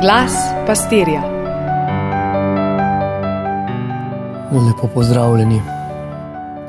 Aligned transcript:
Glas 0.00 0.32
pastirja. 0.66 1.22
Lepo 4.52 4.88
pozdravljeni. 4.94 5.60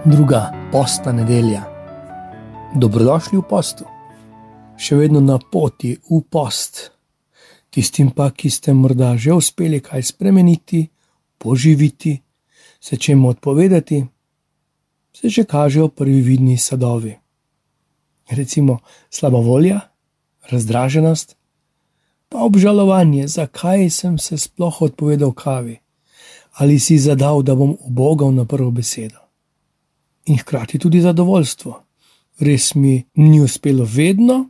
Druga 0.05 0.52
postna 0.71 1.12
nedelja. 1.12 1.62
Dobrodošli 2.76 3.38
v 3.38 3.44
postu. 3.50 3.86
Še 4.78 4.97
vedno 4.97 5.21
na 5.21 5.38
poti 5.38 5.94
v 6.10 6.23
post. 6.26 6.89
Tistim 7.70 8.10
pa, 8.18 8.32
ki 8.34 8.50
ste 8.50 8.73
morda 8.73 9.14
že 9.14 9.38
uspeli 9.38 9.77
kaj 9.77 10.09
spremeniti, 10.09 10.88
poživiti, 11.38 12.18
se 12.82 12.98
čemu 12.98 13.30
odpovedati, 13.30 14.05
se 15.14 15.30
že 15.30 15.43
kažejo 15.43 15.88
prvi 15.88 16.21
vidni 16.21 16.57
sadovi. 16.57 17.14
Recimo 18.32 18.80
slaba 19.09 19.39
volja, 19.39 19.82
razdraženost, 20.50 21.39
pa 22.30 22.46
obžalovanje, 22.46 23.27
zakaj 23.27 23.90
sem 23.90 24.17
se 24.17 24.38
sploh 24.38 24.81
odpovedal 24.81 25.34
kavi, 25.34 25.80
ali 26.62 26.80
si 26.80 26.99
zadal, 26.99 27.41
da 27.41 27.55
bom 27.55 27.77
ubogal 27.80 28.34
na 28.34 28.45
prvo 28.45 28.71
besedo. 28.71 29.17
In 30.26 30.38
hkrati 30.38 30.80
tudi 30.80 31.02
zadovoljstvo. 31.02 31.84
Res 32.40 32.76
mi 32.76 33.04
ni 33.16 33.41
uspelo 33.41 33.84
vedno, 33.84 34.49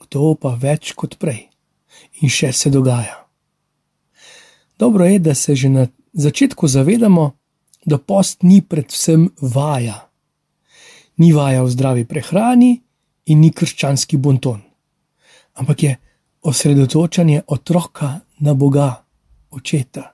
kdo 0.00 0.34
pa 0.40 0.54
več 0.54 0.94
kot 0.94 1.18
prej. 1.18 1.48
In 2.22 2.30
še 2.30 2.52
se 2.52 2.70
dogaja. 2.70 3.26
Dobro 4.78 5.04
je, 5.04 5.18
da 5.18 5.34
se 5.34 5.54
že 5.54 5.68
na 5.68 5.86
začetku 6.12 6.68
zavedamo, 6.68 7.32
da 7.84 7.98
post 7.98 8.42
ni 8.42 8.62
predvsem 8.62 9.30
vaja. 9.40 10.08
Ni 11.16 11.32
vaja 11.32 11.62
v 11.62 11.70
zdravi 11.70 12.04
prehrani 12.04 12.82
in 13.26 13.40
ni 13.40 13.50
krščanski 13.50 14.16
bonton, 14.16 14.60
ampak 15.54 15.82
je 15.82 15.92
osredotočanje 16.46 17.42
otroka 17.46 18.20
na 18.38 18.54
Boga, 18.54 19.02
očeta. 19.50 20.12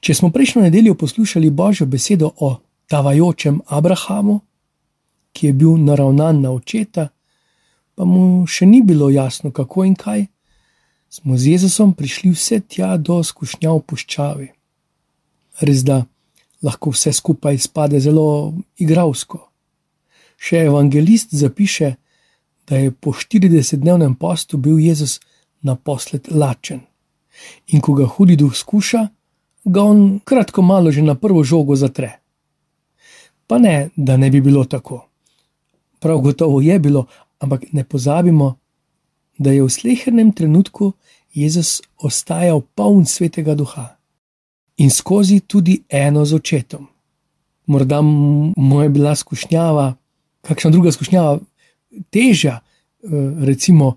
Če 0.00 0.14
smo 0.14 0.30
prejšnjo 0.30 0.62
nedeljo 0.62 0.94
poslušali 0.94 1.50
Božjo 1.50 1.86
besedo 1.86 2.30
o 2.36 2.56
tavajočem 2.88 3.60
Abrahamu, 3.66 4.40
ki 5.32 5.46
je 5.46 5.52
bil 5.52 5.76
naravnan 5.76 6.40
na 6.40 6.52
očeta, 6.56 7.08
pa 7.94 8.04
mu 8.04 8.46
še 8.46 8.66
ni 8.66 8.80
bilo 8.82 9.10
jasno, 9.12 9.52
kako 9.52 9.84
in 9.84 9.94
kaj, 9.94 10.24
smo 11.12 11.36
z 11.36 11.52
Jezusom 11.52 11.92
prišli 11.92 12.32
vse 12.32 12.60
tja 12.64 12.96
do 12.96 13.20
skušnjav 13.20 13.82
puščavi. 13.84 14.48
Res 15.60 15.84
da 15.84 16.04
lahko 16.64 16.94
vse 16.96 17.12
skupaj 17.12 17.58
spade 17.60 18.00
zelo 18.00 18.54
igralsko. 18.80 19.42
Še 20.40 20.64
evangelist 20.64 21.36
zapiše, 21.36 21.92
da 22.64 22.80
je 22.80 22.90
po 22.90 23.12
40-dnevnem 23.12 24.16
postu 24.16 24.56
bil 24.56 24.80
Jezus 24.80 25.20
naposled 25.62 26.28
lačen. 26.30 26.80
In 27.66 27.80
ko 27.80 27.94
ga 27.94 28.06
hudi 28.06 28.36
duh 28.36 28.54
skuša, 28.54 29.06
ga 29.64 29.82
on 29.82 30.20
kratko 30.24 30.62
malo 30.62 30.90
že 30.90 31.02
na 31.02 31.14
prvo 31.14 31.44
žogo 31.44 31.76
zatre. 31.76 32.18
Pa 33.46 33.58
ne, 33.58 33.90
da 33.96 34.16
ne 34.16 34.30
bi 34.30 34.40
bilo 34.40 34.64
tako. 34.64 35.06
Prav 36.00 36.18
gotovo 36.18 36.60
je 36.60 36.78
bilo, 36.78 37.06
ampak 37.38 37.72
ne 37.72 37.84
pozabimo, 37.84 38.58
da 39.38 39.50
je 39.50 39.62
v 39.62 39.70
slehernem 39.70 40.32
trenutku 40.32 40.92
Jezus 41.32 41.80
ostajal 41.98 42.60
poln 42.74 43.06
svetega 43.06 43.54
duha 43.54 43.96
in 44.76 44.90
skozi 44.90 45.40
tudi 45.40 45.82
eno 45.88 46.24
z 46.24 46.34
očetom. 46.34 46.86
Morda 47.66 48.00
mu 48.02 48.82
je 48.82 48.88
bila 48.88 49.14
skušnjava, 49.16 49.94
kakšna 50.42 50.70
druga 50.70 50.92
skušnjava, 50.92 51.38
težja, 52.10 52.60
eh, 52.60 53.08
recimo 53.46 53.96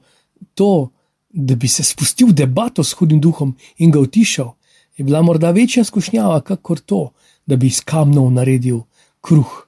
to, 0.54 0.90
da 1.36 1.56
bi 1.56 1.68
se 1.68 1.84
spustil 1.84 2.28
v 2.28 2.34
debato 2.34 2.84
s 2.84 2.96
hudim 2.96 3.20
duhom 3.20 3.56
in 3.78 3.92
ga 3.92 4.00
utišal, 4.00 4.56
je 4.98 5.04
bila 5.04 5.22
morda 5.22 5.52
večja 5.52 5.84
skušnjava, 5.84 6.42
kakor 6.42 6.80
to, 6.80 7.12
da 7.46 7.56
bi 7.56 7.68
iz 7.68 7.82
kamnov 7.84 8.32
naredil 8.32 8.86
kruh. 9.22 9.68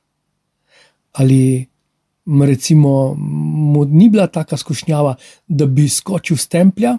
Ali 1.11 1.67
recimo 2.45 3.13
mu 3.19 3.85
ni 3.85 4.09
bila 4.09 4.27
taka 4.27 4.57
skušnjava, 4.57 5.15
da 5.47 5.65
bi 5.65 5.89
skočil 5.89 6.37
z 6.37 6.47
templja, 6.47 6.97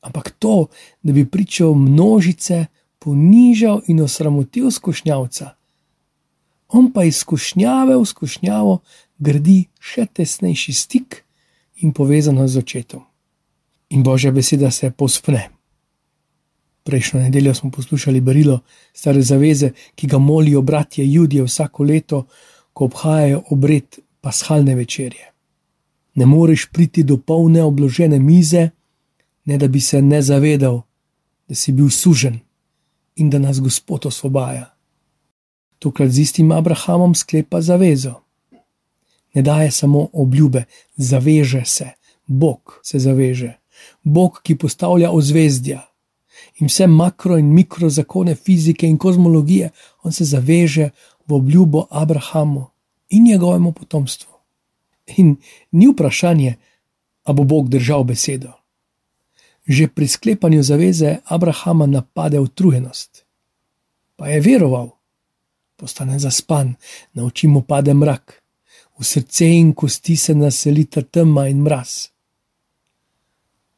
ampak 0.00 0.30
to, 0.38 0.66
da 1.02 1.12
bi 1.12 1.24
pričal 1.24 1.74
množice, 1.74 2.66
ponižal 2.98 3.80
in 3.86 4.00
osramotil 4.00 4.70
skušnjavca. 4.70 5.54
On 6.68 6.92
pa 6.92 7.04
iz 7.04 7.16
skušnjave 7.24 7.96
v 7.96 8.04
skušnjavo 8.04 8.80
gradi 9.18 9.64
še 9.80 10.06
tesnejši 10.12 10.72
stik 10.72 11.24
in 11.80 11.92
povezano 11.92 12.48
z 12.48 12.58
očetom 12.58 13.08
in 13.90 14.02
Božja 14.02 14.32
beseda 14.32 14.70
se 14.70 14.90
pospne. 14.90 15.48
Prejšnjo 16.82 17.20
nedeljo 17.20 17.54
smo 17.54 17.70
poslušali 17.70 18.20
berilo 18.20 18.60
stare 18.92 19.22
zaveze, 19.22 19.72
ki 19.94 20.06
ga 20.06 20.18
molijo 20.18 20.62
bratje 20.62 21.12
Judije 21.12 21.44
vsako 21.44 21.84
leto, 21.84 22.26
ko 22.72 22.84
obhajajo 22.84 23.42
obred 23.50 23.98
pashalne 24.20 24.74
večerje. 24.74 25.32
Ne 26.14 26.26
moreš 26.26 26.68
priti 26.72 27.02
do 27.02 27.16
polne 27.16 27.62
obložene 27.62 28.18
mize, 28.18 28.70
ne 29.44 29.58
da 29.58 29.68
bi 29.68 29.80
se 29.80 30.02
ne 30.02 30.22
zavedal, 30.22 30.82
da 31.48 31.54
si 31.54 31.72
bil 31.72 31.90
sužen 31.90 32.40
in 33.16 33.30
da 33.30 33.38
nas 33.38 33.60
Gospod 33.60 34.06
osvobaja. 34.06 34.74
Tokrat 35.78 36.10
z 36.10 36.18
istim 36.18 36.52
Abrahamom 36.52 37.14
sklepa 37.14 37.60
zavezo. 37.60 38.14
Ne 39.34 39.42
daje 39.42 39.70
samo 39.70 40.08
obljube, 40.12 40.64
zaveže 40.96 41.62
se, 41.64 41.90
Bog 42.26 42.80
se 42.82 42.98
zaveže. 42.98 43.52
Bog, 44.02 44.40
ki 44.42 44.58
postavlja 44.58 45.10
ozvezdja 45.10 45.88
in 46.60 46.66
vse 46.66 46.86
makro 46.86 47.38
in 47.38 47.52
mikro 47.54 47.90
zakone 47.90 48.34
fizike 48.34 48.86
in 48.86 48.98
kozmologije, 48.98 49.70
on 50.02 50.12
se 50.12 50.24
zaveže 50.24 50.90
v 51.26 51.34
obljubo 51.34 51.86
Abrahamu 51.90 52.66
in 53.08 53.24
njegovemu 53.24 53.72
potomstvu. 53.72 54.32
In 55.16 55.36
ni 55.70 55.88
vprašanje, 55.88 56.56
ali 57.24 57.36
bo 57.36 57.44
Bog 57.44 57.68
držal 57.68 58.04
besedo. 58.04 58.52
Že 59.66 59.88
pri 59.88 60.08
sklepanju 60.08 60.62
zaveze 60.62 61.16
Abrahama 61.24 61.86
napade 61.86 62.40
utrujenost. 62.40 63.24
Pa 64.16 64.28
je 64.28 64.40
veroval, 64.40 64.90
postane 65.76 66.18
zaspan, 66.18 66.74
na 67.12 67.24
oči 67.24 67.48
mu 67.48 67.62
pade 67.62 67.94
mrak, 67.94 68.42
v 68.98 69.04
srce 69.04 69.46
in 69.46 69.72
kosti 69.72 70.16
se 70.16 70.34
naselita 70.34 71.02
tema 71.02 71.48
in 71.48 71.62
mraz 71.62 72.08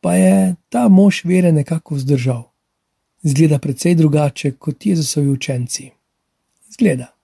pa 0.00 0.15
je 0.15 0.55
ta 0.69 0.88
mož 0.88 1.25
vere 1.25 1.53
nekako 1.53 1.94
vzdržal. 1.94 2.44
Zgleda 3.22 3.59
precej 3.59 3.94
drugače 3.94 4.53
kot 4.53 4.87
Jezusovi 4.87 5.28
učenci. 5.28 5.91
Zgleda. 6.72 7.15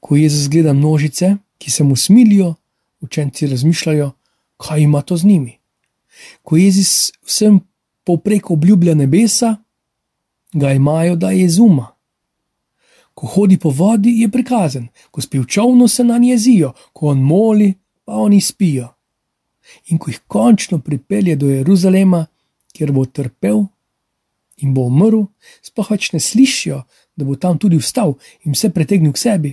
Ko 0.00 0.16
Jezus 0.16 0.48
gleda 0.48 0.72
množice, 0.72 1.36
ki 1.58 1.70
se 1.70 1.84
mu 1.84 1.96
smilijo, 1.96 2.54
učenci 3.00 3.46
razmišljajo, 3.46 4.10
kaj 4.56 4.80
ima 4.80 5.02
to 5.02 5.16
z 5.16 5.24
njimi. 5.24 5.58
Ko 6.42 6.56
Jezus 6.56 7.12
vsem 7.24 7.60
povprek 8.04 8.50
obljublja 8.50 8.94
nebesa, 8.94 9.56
ga 10.52 10.72
imajo, 10.72 11.16
da 11.16 11.30
je 11.30 11.48
zuma. 11.50 11.88
Ko 13.14 13.26
hodi 13.26 13.58
po 13.58 13.70
vodi, 13.70 14.20
je 14.20 14.28
prikazen, 14.28 14.88
ko 15.10 15.20
spi 15.20 15.38
v 15.38 15.46
čovnu, 15.46 15.88
se 15.88 16.04
na 16.04 16.18
njezijo, 16.18 16.72
ko 16.92 17.06
on 17.06 17.22
moli, 17.22 17.74
pa 18.04 18.12
oni 18.12 18.40
spijo 18.40 18.93
in 19.88 19.98
ko 19.98 20.10
jih 20.10 20.20
končno 20.26 20.78
pripelje 20.78 21.36
do 21.36 21.48
Jeruzalema, 21.48 22.26
kjer 22.72 22.92
bo 22.92 23.04
trpel 23.06 23.64
in 24.56 24.74
bo 24.74 24.86
umrl, 24.86 25.26
sploh 25.62 25.90
več 25.90 26.12
ne 26.12 26.20
slišijo, 26.20 26.82
da 27.16 27.24
bo 27.24 27.36
tam 27.36 27.58
tudi 27.58 27.78
vstal 27.78 28.16
in 28.44 28.54
vse 28.54 28.70
pretegnil 28.74 29.14
k 29.14 29.22
sebi. 29.22 29.52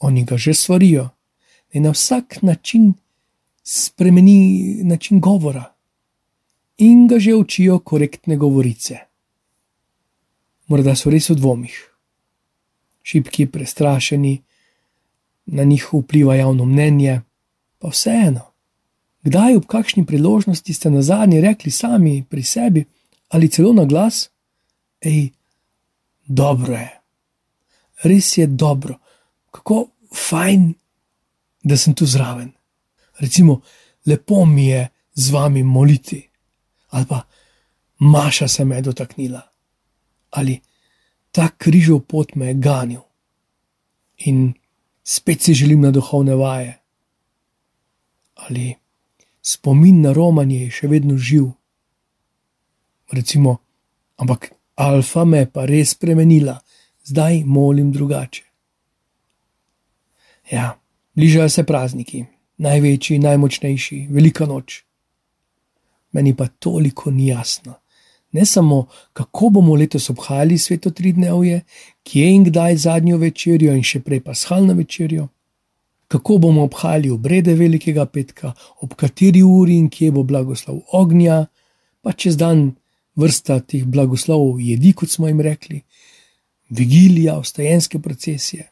Oni 0.00 0.24
ga 0.24 0.38
že 0.38 0.54
svarijo, 0.54 1.08
da 1.74 1.80
na 1.80 1.90
vsak 1.92 2.42
način 2.42 2.94
spremeni 3.62 4.84
način 4.84 5.20
govora 5.20 5.74
in 6.78 7.06
ga 7.08 7.18
že 7.18 7.34
učijo 7.34 7.78
korektne 7.78 8.36
govorice. 8.36 8.98
Morda 10.68 10.94
so 10.94 11.10
res 11.10 11.30
v 11.30 11.34
dvomih, 11.34 11.76
šibki, 13.02 13.46
prestrašeni, 13.46 14.42
na 15.46 15.64
njih 15.64 15.88
vpliva 15.92 16.36
javno 16.36 16.64
mnenje, 16.64 17.20
pa 17.78 17.88
vseeno. 17.88 18.47
Kdaj 19.22 19.56
ob 19.56 19.66
kakšni 19.66 20.06
priložnosti 20.06 20.74
ste 20.74 20.90
na 20.90 21.02
zadnji 21.02 21.40
rekli 21.40 21.70
sami 21.70 22.24
pri 22.24 22.42
sebi 22.42 22.84
ali 23.28 23.50
celo 23.50 23.72
na 23.72 23.84
glas: 23.84 24.30
Ej, 25.00 25.30
dobro 26.26 26.74
je, 26.74 26.90
res 28.02 28.38
je 28.38 28.46
dobro, 28.46 28.98
kako 29.50 29.88
fajn, 30.14 30.74
da 31.62 31.76
sem 31.76 31.94
tu 31.94 32.06
zraven. 32.06 32.52
Recimo, 33.18 33.60
lepo 34.06 34.44
mi 34.44 34.66
je 34.66 34.88
z 35.14 35.30
vami 35.30 35.62
moliti, 35.62 36.22
ali 36.88 37.06
pa 37.06 37.22
Maša 37.98 38.48
se 38.48 38.64
me 38.64 38.76
je 38.76 38.82
dotaknila, 38.82 39.42
ali 40.30 40.60
ta 41.30 41.48
križov 41.48 42.00
pot 42.00 42.34
me 42.34 42.46
je 42.46 42.54
ganil. 42.54 43.00
In 44.16 44.54
spet 45.04 45.42
si 45.42 45.54
želim 45.54 45.80
na 45.80 45.90
duhovne 45.90 46.34
vaje. 46.34 46.78
Ali 48.34 48.74
spomin 49.48 50.02
na 50.04 50.12
romanje 50.12 50.60
je 50.66 50.74
še 50.80 50.90
vedno 50.92 51.16
živ. 51.16 51.48
Recimo, 53.12 53.56
Ampak 54.18 54.50
alfa 54.74 55.24
me 55.24 55.46
pa 55.46 55.64
res 55.66 55.94
spremenila, 55.94 56.58
zdaj 57.06 57.44
molim 57.46 57.92
drugače. 57.92 58.42
Ja, 60.50 60.74
bližajo 61.14 61.48
se 61.48 61.64
prazniki, 61.64 62.24
največji, 62.58 63.18
najmočnejši, 63.22 64.06
velika 64.10 64.46
noč. 64.46 64.82
Meni 66.12 66.34
pa 66.34 66.48
toliko 66.48 67.10
ni 67.10 67.28
jasno. 67.28 67.78
Ne 68.32 68.44
samo, 68.44 68.86
kako 69.12 69.50
bomo 69.50 69.76
letos 69.76 70.10
obhajali 70.10 70.58
sveto 70.58 70.90
tridnevje, 70.90 71.62
kje 72.02 72.30
in 72.34 72.44
kdaj 72.44 72.76
zadnjo 72.76 73.20
večerjo 73.22 73.76
in 73.76 73.84
še 73.84 74.00
prej 74.04 74.20
paschalno 74.24 74.74
večerjo, 74.74 75.28
kako 76.08 76.38
bomo 76.38 76.62
obhajali 76.62 77.10
obrede 77.10 77.54
velikega 77.54 78.06
petka, 78.06 78.52
ob 78.80 78.94
kateri 78.94 79.42
uri 79.42 79.76
in 79.76 79.90
kje 79.90 80.10
bo 80.12 80.22
blagoslov 80.22 80.80
ognja, 80.92 81.46
pa 82.02 82.12
čez 82.12 82.36
dan 82.36 82.70
vrsta 83.16 83.60
teh 83.60 83.84
blagoslovov 83.84 84.60
jedi, 84.60 84.92
kot 84.92 85.10
smo 85.10 85.28
jim 85.28 85.40
rekli, 85.40 85.82
vigilija, 86.70 87.36
ostajenske 87.38 87.98
procesije. 87.98 88.70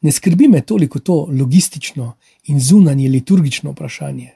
Ne 0.00 0.12
skrbi 0.12 0.48
me 0.48 0.60
toliko 0.60 0.98
to 0.98 1.28
logistično 1.40 2.12
in 2.44 2.60
zunanje 2.60 3.08
liturgično 3.08 3.72
vprašanje. 3.72 4.30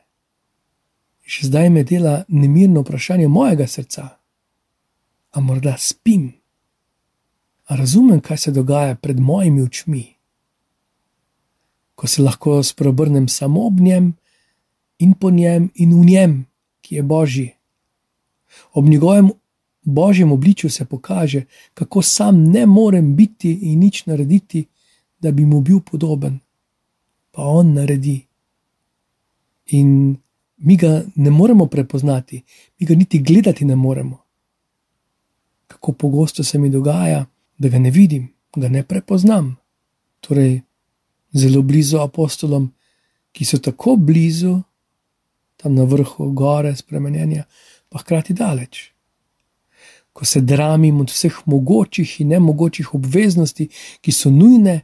Še 1.25 1.47
zdaj 1.49 1.71
me 1.71 1.85
dela 1.85 2.25
nemirno 2.29 2.83
vprašanje 2.85 3.29
mojega 3.29 3.67
srca. 3.67 4.09
A 5.33 5.41
morda 5.41 5.77
spim? 5.79 6.33
A 7.65 7.77
razumem, 7.77 8.21
kaj 8.21 8.37
se 8.37 8.53
dogaja 8.53 8.95
pred 8.95 9.21
mojimi 9.21 9.63
očmi? 9.63 10.14
Ko 11.94 12.06
se 12.06 12.23
lahko 12.23 12.62
spreobrnem 12.62 13.29
samo 13.29 13.67
ob 13.67 13.81
njem 13.81 14.12
in 14.99 15.14
po 15.14 15.31
njem 15.31 15.70
in 15.75 15.94
v 16.00 16.05
njem, 16.05 16.46
ki 16.81 16.94
je 16.94 17.02
božji. 17.02 17.50
Ob 18.73 18.88
njegovem 18.88 19.31
božjem 19.82 20.32
obličju 20.32 20.70
se 20.70 20.85
pokaže, 20.85 21.44
kako 21.75 22.02
sam 22.02 22.44
ne 22.50 22.67
morem 22.67 23.17
biti 23.17 23.52
in 23.62 23.79
nič 23.79 24.06
narediti, 24.06 24.67
da 25.20 25.31
bi 25.31 25.44
mu 25.44 25.61
bil 25.61 25.81
podoben, 25.81 26.38
pa 27.32 27.43
on 27.43 27.73
naredi. 27.73 28.26
In 29.67 30.17
mi 30.56 30.76
ga 30.76 31.05
ne 31.14 31.31
moremo 31.31 31.67
prepoznati, 31.67 32.43
mi 32.79 32.87
ga 32.87 32.94
niti 32.94 33.19
gledati 33.19 33.64
ne 33.64 33.76
moremo. 33.76 34.19
Kako 35.67 35.93
pogosto 35.93 36.44
se 36.44 36.58
mi 36.58 36.70
dogaja, 36.70 37.26
da 37.58 37.69
ga 37.69 37.79
ne 37.79 37.91
vidim, 37.91 38.29
ga 38.56 38.69
ne 38.69 38.82
prepoznam. 38.82 39.56
Torej, 40.20 40.61
zelo 41.35 41.63
blizu 41.63 41.99
apostolom, 41.99 42.73
ki 43.33 43.45
so 43.45 43.59
tako 43.59 43.97
blizu, 43.97 44.63
tam 45.57 45.75
na 45.75 45.85
vrhu 45.85 46.31
gore 46.33 46.77
spremenjenja, 46.77 47.45
pa 47.89 47.99
hkrati 47.99 48.35
daleč. 48.35 48.91
Ko 50.13 50.25
se 50.25 50.41
dramim 50.41 51.01
od 51.01 51.11
vseh 51.11 51.41
mogočih 51.47 52.21
in 52.21 52.29
nemogočih 52.29 52.95
obveznosti, 52.95 53.69
ki 54.01 54.13
so 54.13 54.31
nujne 54.31 54.81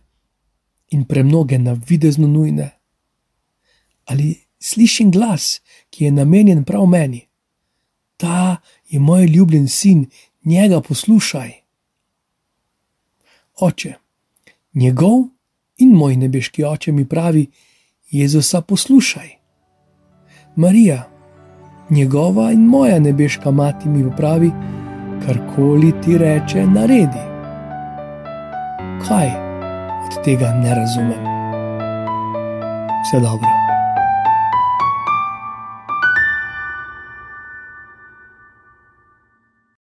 in 0.90 1.04
premnoge 1.04 1.58
na 1.58 1.76
videzno 1.88 2.26
nujne. 2.26 2.70
Ali 4.04 4.34
slišim 4.58 5.10
glas, 5.10 5.60
ki 5.90 6.04
je 6.04 6.10
namenjen 6.10 6.64
prav 6.64 6.86
meni. 6.86 7.28
Ta 8.16 8.56
je 8.88 8.98
moj 9.00 9.26
ljubljen 9.26 9.68
sin, 9.68 10.06
njega 10.44 10.80
poslušaj. 10.80 11.52
Oče, 13.60 13.94
njegov 14.74 15.28
in 15.80 15.92
moj 15.96 16.16
nebeški 16.16 16.64
oče 16.64 16.92
mi 16.92 17.08
pravi: 17.08 17.46
Jezusa 18.10 18.60
poslušaj. 18.60 19.28
Marija, 20.56 21.08
njegova 21.90 22.52
in 22.52 22.60
moja 22.60 22.98
nebeška 22.98 23.50
mati 23.50 23.88
mi 23.88 24.10
pravi: 24.16 24.50
karkoli 25.26 25.92
ti 26.04 26.18
reče, 26.18 26.66
naredi. 26.66 27.24
Kaj 29.08 29.28
od 30.06 30.24
tega 30.24 30.52
ne 30.52 30.74
razumem? 30.74 31.24
Vse 33.02 33.20
dobro. 33.20 33.79